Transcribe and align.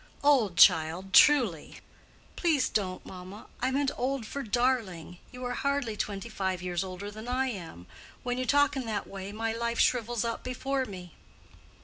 "Old, 0.23 0.57
child, 0.57 1.13
truly." 1.13 1.77
"Please 2.35 2.69
don't, 2.69 3.05
mamma! 3.05 3.45
I 3.59 3.69
meant 3.69 3.91
old 3.95 4.25
for 4.25 4.41
darling. 4.41 5.19
You 5.31 5.45
are 5.45 5.53
hardly 5.53 5.95
twenty 5.95 6.27
five 6.27 6.59
years 6.59 6.83
older 6.83 7.11
than 7.11 7.27
I 7.27 7.49
am. 7.49 7.85
When 8.23 8.39
you 8.39 8.45
talk 8.47 8.75
in 8.75 8.87
that 8.87 9.05
way 9.05 9.31
my 9.31 9.53
life 9.53 9.77
shrivels 9.79 10.25
up 10.25 10.43
before 10.43 10.85
me." 10.85 11.13